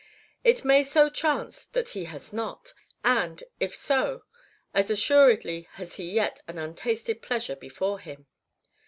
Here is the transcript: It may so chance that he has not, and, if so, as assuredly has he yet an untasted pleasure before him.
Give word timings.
It 0.43 0.65
may 0.65 0.83
so 0.83 1.09
chance 1.11 1.63
that 1.73 1.89
he 1.89 2.05
has 2.05 2.33
not, 2.33 2.73
and, 3.03 3.43
if 3.59 3.75
so, 3.75 4.23
as 4.73 4.89
assuredly 4.89 5.67
has 5.73 5.97
he 5.97 6.11
yet 6.13 6.41
an 6.47 6.57
untasted 6.57 7.21
pleasure 7.21 7.55
before 7.55 7.99
him. 7.99 8.25